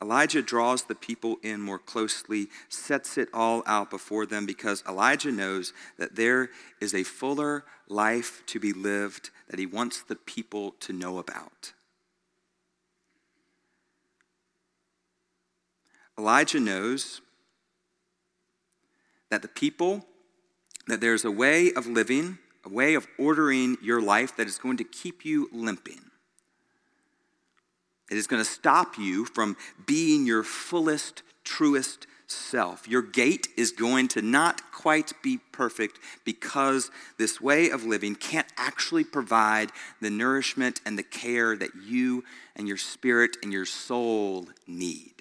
Elijah 0.00 0.42
draws 0.42 0.84
the 0.84 0.94
people 0.94 1.36
in 1.42 1.60
more 1.60 1.78
closely, 1.78 2.48
sets 2.68 3.16
it 3.16 3.28
all 3.32 3.62
out 3.66 3.88
before 3.88 4.26
them 4.26 4.44
because 4.44 4.84
Elijah 4.86 5.32
knows 5.32 5.72
that 5.98 6.14
there 6.14 6.50
is 6.78 6.94
a 6.94 7.04
fuller 7.04 7.64
life 7.88 8.42
to 8.46 8.60
be 8.60 8.72
lived 8.72 9.30
that 9.48 9.58
he 9.58 9.64
wants 9.64 10.02
the 10.02 10.16
people 10.16 10.72
to 10.80 10.92
know 10.92 11.18
about. 11.18 11.72
Elijah 16.18 16.60
knows 16.60 17.22
that 19.30 19.42
the 19.42 19.48
people, 19.48 20.06
that 20.86 21.00
there's 21.00 21.24
a 21.24 21.30
way 21.30 21.72
of 21.72 21.86
living, 21.86 22.38
a 22.64 22.68
way 22.68 22.94
of 22.94 23.06
ordering 23.18 23.76
your 23.82 24.00
life 24.00 24.36
that 24.36 24.46
is 24.46 24.58
going 24.58 24.76
to 24.78 24.84
keep 24.84 25.24
you 25.24 25.48
limping. 25.52 26.00
It 28.10 28.18
is 28.18 28.26
going 28.26 28.42
to 28.42 28.48
stop 28.48 28.98
you 28.98 29.24
from 29.24 29.56
being 29.86 30.26
your 30.26 30.42
fullest, 30.42 31.22
truest 31.42 32.06
self. 32.26 32.86
Your 32.88 33.02
gait 33.02 33.48
is 33.56 33.72
going 33.72 34.08
to 34.08 34.22
not 34.22 34.72
quite 34.72 35.12
be 35.22 35.38
perfect 35.52 35.98
because 36.24 36.90
this 37.18 37.40
way 37.40 37.70
of 37.70 37.84
living 37.84 38.14
can't 38.14 38.46
actually 38.56 39.04
provide 39.04 39.70
the 40.00 40.10
nourishment 40.10 40.80
and 40.84 40.98
the 40.98 41.02
care 41.02 41.56
that 41.56 41.74
you 41.86 42.24
and 42.56 42.68
your 42.68 42.76
spirit 42.76 43.36
and 43.42 43.52
your 43.52 43.66
soul 43.66 44.48
need. 44.66 45.14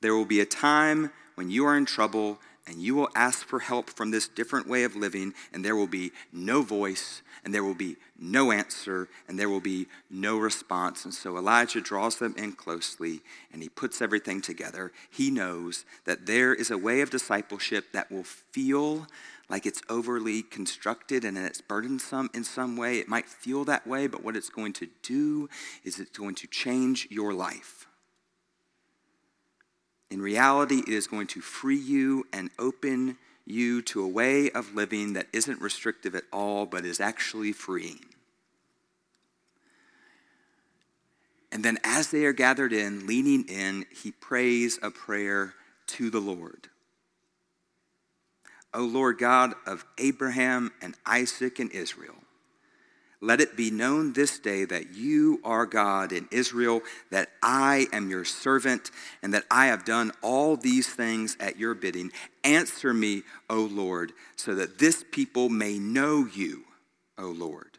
There 0.00 0.14
will 0.14 0.26
be 0.26 0.40
a 0.40 0.46
time 0.46 1.10
when 1.34 1.50
you 1.50 1.66
are 1.66 1.76
in 1.76 1.86
trouble 1.86 2.38
and 2.66 2.80
you 2.80 2.94
will 2.94 3.10
ask 3.14 3.46
for 3.46 3.58
help 3.60 3.90
from 3.90 4.10
this 4.10 4.28
different 4.28 4.68
way 4.68 4.84
of 4.84 4.96
living, 4.96 5.34
and 5.52 5.64
there 5.64 5.76
will 5.76 5.86
be 5.86 6.12
no 6.32 6.62
voice, 6.62 7.22
and 7.44 7.52
there 7.52 7.64
will 7.64 7.74
be 7.74 7.96
no 8.18 8.52
answer, 8.52 9.08
and 9.28 9.38
there 9.38 9.50
will 9.50 9.60
be 9.60 9.86
no 10.10 10.38
response. 10.38 11.04
And 11.04 11.12
so 11.12 11.36
Elijah 11.36 11.80
draws 11.80 12.16
them 12.16 12.34
in 12.38 12.52
closely, 12.52 13.20
and 13.52 13.62
he 13.62 13.68
puts 13.68 14.00
everything 14.00 14.40
together. 14.40 14.92
He 15.10 15.30
knows 15.30 15.84
that 16.04 16.26
there 16.26 16.54
is 16.54 16.70
a 16.70 16.78
way 16.78 17.02
of 17.02 17.10
discipleship 17.10 17.92
that 17.92 18.10
will 18.10 18.24
feel 18.24 19.06
like 19.50 19.66
it's 19.66 19.82
overly 19.90 20.42
constructed 20.42 21.24
and 21.24 21.36
it's 21.36 21.60
burdensome 21.60 22.30
in 22.32 22.44
some 22.44 22.76
way. 22.76 22.98
It 22.98 23.08
might 23.08 23.28
feel 23.28 23.64
that 23.64 23.86
way, 23.86 24.06
but 24.06 24.24
what 24.24 24.36
it's 24.36 24.48
going 24.48 24.72
to 24.74 24.88
do 25.02 25.50
is 25.84 26.00
it's 26.00 26.16
going 26.18 26.34
to 26.36 26.46
change 26.46 27.08
your 27.10 27.34
life. 27.34 27.86
In 30.14 30.22
reality, 30.22 30.78
it 30.78 30.90
is 30.90 31.08
going 31.08 31.26
to 31.26 31.40
free 31.40 31.76
you 31.76 32.24
and 32.32 32.48
open 32.56 33.18
you 33.44 33.82
to 33.82 34.00
a 34.00 34.06
way 34.06 34.48
of 34.48 34.72
living 34.72 35.14
that 35.14 35.26
isn't 35.32 35.60
restrictive 35.60 36.14
at 36.14 36.22
all, 36.32 36.66
but 36.66 36.84
is 36.84 37.00
actually 37.00 37.50
freeing. 37.50 37.98
And 41.50 41.64
then, 41.64 41.78
as 41.82 42.12
they 42.12 42.26
are 42.26 42.32
gathered 42.32 42.72
in, 42.72 43.08
leaning 43.08 43.44
in, 43.48 43.86
he 43.90 44.12
prays 44.12 44.78
a 44.84 44.92
prayer 44.92 45.54
to 45.88 46.10
the 46.10 46.20
Lord. 46.20 46.68
O 48.72 48.82
Lord 48.82 49.18
God 49.18 49.54
of 49.66 49.84
Abraham 49.98 50.70
and 50.80 50.94
Isaac 51.04 51.58
and 51.58 51.72
Israel, 51.72 52.14
let 53.24 53.40
it 53.40 53.56
be 53.56 53.70
known 53.70 54.12
this 54.12 54.38
day 54.38 54.66
that 54.66 54.94
you 54.94 55.40
are 55.44 55.64
God 55.64 56.12
in 56.12 56.28
Israel, 56.30 56.82
that 57.10 57.30
I 57.42 57.86
am 57.90 58.10
your 58.10 58.24
servant, 58.24 58.90
and 59.22 59.32
that 59.32 59.44
I 59.50 59.66
have 59.66 59.86
done 59.86 60.12
all 60.20 60.56
these 60.56 60.88
things 60.88 61.36
at 61.40 61.58
your 61.58 61.74
bidding. 61.74 62.12
Answer 62.44 62.92
me, 62.92 63.22
O 63.48 63.60
Lord, 63.60 64.12
so 64.36 64.54
that 64.54 64.78
this 64.78 65.04
people 65.10 65.48
may 65.48 65.78
know 65.78 66.26
you, 66.26 66.64
O 67.16 67.28
Lord, 67.28 67.78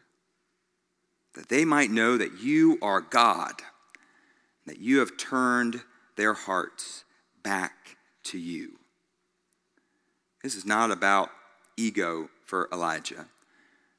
that 1.34 1.48
they 1.48 1.64
might 1.64 1.90
know 1.90 2.16
that 2.16 2.40
you 2.40 2.78
are 2.82 3.00
God, 3.00 3.54
that 4.66 4.80
you 4.80 4.98
have 4.98 5.16
turned 5.16 5.80
their 6.16 6.34
hearts 6.34 7.04
back 7.44 7.96
to 8.24 8.38
you. 8.38 8.80
This 10.42 10.56
is 10.56 10.66
not 10.66 10.90
about 10.90 11.30
ego 11.76 12.30
for 12.44 12.68
Elijah. 12.72 13.26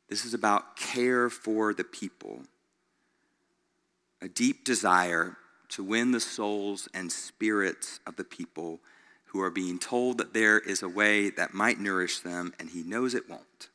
This 0.10 0.26
is 0.26 0.34
about 0.34 0.78
care 0.78 1.30
for 1.30 1.74
the 1.74 1.84
people, 1.84 2.42
a 4.22 4.28
deep 4.28 4.64
desire 4.64 5.38
to 5.70 5.84
win 5.84 6.12
the 6.12 6.20
souls 6.20 6.88
and 6.94 7.12
spirits 7.12 8.00
of 8.08 8.16
the 8.16 8.24
people 8.24 8.80
who 9.26 9.42
are 9.42 9.52
being 9.52 9.78
told 9.78 10.18
that 10.18 10.34
there 10.34 10.60
is 10.60 10.82
a 10.82 10.88
way 10.88 11.30
that 11.30 11.54
might 11.54 11.80
nourish 11.80 12.20
them, 12.20 12.54
and 12.58 12.70
he 12.70 12.84
knows 12.84 13.14
it 13.14 13.30
won't. 13.30 13.70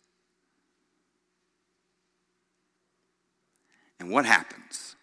And 4.00 4.10
what 4.10 4.24
happens? 4.24 4.96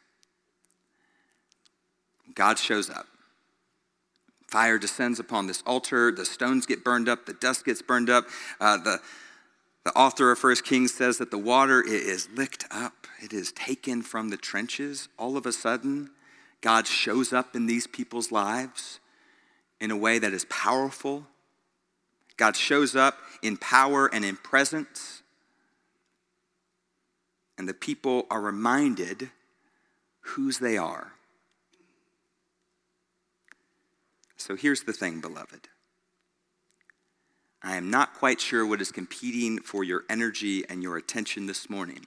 God 2.34 2.58
shows 2.58 2.90
up. 2.90 3.06
Fire 4.48 4.80
descends 4.80 5.20
upon 5.20 5.46
this 5.46 5.62
altar, 5.66 6.12
the 6.12 6.26
stones 6.26 6.66
get 6.66 6.84
burned 6.84 7.08
up, 7.08 7.28
the 7.28 7.34
dust 7.34 7.66
gets 7.66 7.84
burned 7.84 8.10
up, 8.10 8.26
uh, 8.60 8.78
the 8.78 9.00
the 9.90 9.98
author 9.98 10.32
of 10.32 10.38
First 10.38 10.66
Kings 10.66 10.94
says 10.94 11.18
that 11.18 11.32
the 11.32 11.38
water 11.40 11.82
is 11.82 12.30
licked 12.36 12.64
up, 12.70 13.08
it 13.24 13.34
is 13.34 13.52
taken 13.52 14.04
from 14.04 14.30
the 14.30 14.38
trenches. 14.38 15.10
All 15.18 15.36
of 15.36 15.48
a 15.48 15.52
sudden, 15.52 16.12
God 16.62 16.86
shows 16.86 17.34
up 17.34 17.56
in 17.56 17.66
these 17.66 17.88
people's 17.88 18.32
lives 18.32 19.00
in 19.82 19.90
a 19.90 19.98
way 19.98 20.20
that 20.20 20.32
is 20.32 20.46
powerful. 20.46 21.26
God 22.38 22.56
shows 22.56 22.96
up 22.96 23.18
in 23.42 23.58
power 23.58 24.06
and 24.14 24.24
in 24.24 24.36
presence. 24.36 25.24
And 27.58 27.68
the 27.68 27.74
people 27.74 28.28
are 28.30 28.42
reminded 28.42 29.32
whose 30.20 30.60
they 30.60 30.78
are. 30.78 31.14
So 34.38 34.56
here's 34.56 34.84
the 34.84 34.94
thing, 34.94 35.20
beloved. 35.20 35.68
I 37.62 37.76
am 37.76 37.90
not 37.90 38.14
quite 38.14 38.40
sure 38.40 38.66
what 38.66 38.82
is 38.82 38.92
competing 38.92 39.60
for 39.60 39.84
your 39.84 40.04
energy 40.10 40.64
and 40.70 40.82
your 40.82 40.96
attention 40.98 41.46
this 41.46 41.70
morning. 41.70 42.06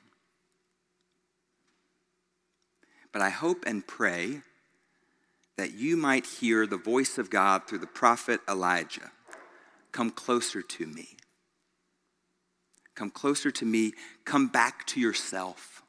But 3.12 3.20
I 3.20 3.28
hope 3.28 3.64
and 3.66 3.86
pray 3.86 4.40
that 5.58 5.74
you 5.74 5.96
might 5.98 6.24
hear 6.24 6.66
the 6.66 6.78
voice 6.78 7.18
of 7.18 7.28
God 7.28 7.66
through 7.66 7.78
the 7.78 7.86
prophet 7.86 8.40
Elijah. 8.48 9.10
Come 9.92 10.10
closer 10.10 10.62
to 10.62 10.86
me. 10.86 11.16
Come 12.94 13.10
closer 13.10 13.50
to 13.50 13.66
me. 13.66 13.92
Come 14.24 14.48
back 14.48 14.86
to 14.88 15.00
yourself. 15.00 15.82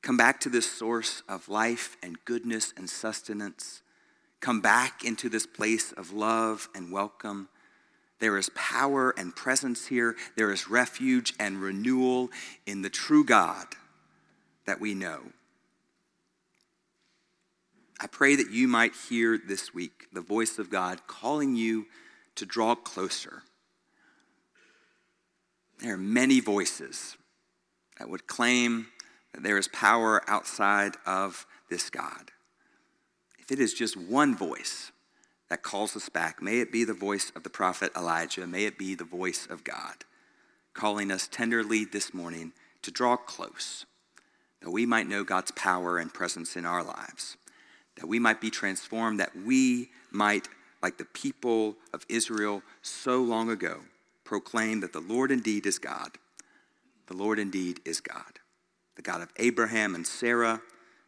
Come 0.00 0.16
back 0.16 0.40
to 0.40 0.48
this 0.48 0.70
source 0.70 1.22
of 1.28 1.48
life 1.48 1.96
and 2.02 2.24
goodness 2.24 2.72
and 2.76 2.88
sustenance. 2.88 3.82
Come 4.40 4.60
back 4.60 5.04
into 5.04 5.28
this 5.28 5.46
place 5.46 5.92
of 5.92 6.12
love 6.12 6.68
and 6.74 6.90
welcome 6.90 7.48
there 8.24 8.38
is 8.38 8.48
power 8.54 9.12
and 9.18 9.36
presence 9.36 9.88
here. 9.88 10.16
There 10.34 10.50
is 10.50 10.70
refuge 10.70 11.34
and 11.38 11.60
renewal 11.60 12.30
in 12.64 12.80
the 12.80 12.88
true 12.88 13.22
God 13.22 13.66
that 14.64 14.80
we 14.80 14.94
know. 14.94 15.20
I 18.00 18.06
pray 18.06 18.34
that 18.34 18.50
you 18.50 18.66
might 18.66 18.94
hear 19.10 19.36
this 19.36 19.74
week 19.74 20.06
the 20.10 20.22
voice 20.22 20.58
of 20.58 20.70
God 20.70 21.06
calling 21.06 21.54
you 21.54 21.84
to 22.36 22.46
draw 22.46 22.74
closer. 22.74 23.42
There 25.80 25.92
are 25.92 25.98
many 25.98 26.40
voices 26.40 27.18
that 27.98 28.08
would 28.08 28.26
claim 28.26 28.86
that 29.34 29.42
there 29.42 29.58
is 29.58 29.68
power 29.68 30.22
outside 30.26 30.94
of 31.04 31.44
this 31.68 31.90
God. 31.90 32.30
If 33.38 33.52
it 33.52 33.58
is 33.58 33.74
just 33.74 33.98
one 33.98 34.34
voice, 34.34 34.92
that 35.54 35.62
calls 35.62 35.94
us 35.94 36.08
back. 36.08 36.42
May 36.42 36.58
it 36.58 36.72
be 36.72 36.82
the 36.82 36.92
voice 36.92 37.30
of 37.36 37.44
the 37.44 37.48
prophet 37.48 37.92
Elijah. 37.96 38.44
May 38.44 38.64
it 38.64 38.76
be 38.76 38.96
the 38.96 39.04
voice 39.04 39.46
of 39.48 39.62
God 39.62 39.94
calling 40.72 41.12
us 41.12 41.28
tenderly 41.28 41.84
this 41.84 42.12
morning 42.12 42.50
to 42.82 42.90
draw 42.90 43.16
close, 43.16 43.86
that 44.60 44.72
we 44.72 44.84
might 44.84 45.06
know 45.06 45.22
God's 45.22 45.52
power 45.52 45.96
and 45.98 46.12
presence 46.12 46.56
in 46.56 46.66
our 46.66 46.82
lives. 46.82 47.36
that 47.96 48.06
we 48.06 48.18
might 48.18 48.40
be 48.40 48.50
transformed, 48.50 49.20
that 49.20 49.36
we 49.36 49.90
might, 50.10 50.48
like 50.82 50.98
the 50.98 51.04
people 51.04 51.76
of 51.92 52.04
Israel 52.08 52.62
so 52.82 53.22
long 53.22 53.50
ago, 53.50 53.80
proclaim 54.24 54.80
that 54.80 54.92
the 54.92 55.00
Lord 55.00 55.30
indeed 55.30 55.66
is 55.66 55.78
God. 55.78 56.18
The 57.06 57.14
Lord 57.14 57.38
indeed 57.38 57.80
is 57.84 58.00
God, 58.00 58.40
the 58.96 59.02
God 59.02 59.20
of 59.20 59.32
Abraham 59.36 59.94
and 59.94 60.06
Sarah, 60.06 60.62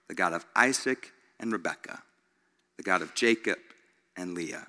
the 0.09 0.15
God 0.15 0.33
of 0.33 0.45
Isaac 0.55 1.13
and 1.41 1.51
Rebekah, 1.51 2.03
the 2.77 2.83
God 2.83 3.03
of 3.03 3.15
Jacob 3.15 3.59
and 4.17 4.35
Leah, 4.35 4.67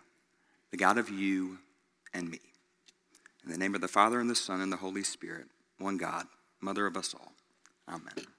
the 0.71 0.77
God 0.77 0.97
of 0.97 1.09
you 1.09 1.59
and 2.13 2.29
me. 2.29 2.39
In 3.45 3.51
the 3.51 3.57
name 3.57 3.75
of 3.75 3.81
the 3.81 3.87
Father, 3.87 4.19
and 4.19 4.29
the 4.29 4.35
Son, 4.35 4.61
and 4.61 4.71
the 4.71 4.77
Holy 4.77 5.03
Spirit, 5.03 5.45
one 5.77 5.97
God, 5.97 6.27
Mother 6.59 6.85
of 6.85 6.97
us 6.97 7.13
all. 7.13 7.31
Amen. 7.87 8.36